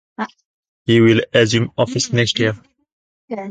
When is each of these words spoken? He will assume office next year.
He 0.87 0.99
will 0.99 1.21
assume 1.31 1.73
office 1.77 2.11
next 2.11 2.39
year. 2.39 2.53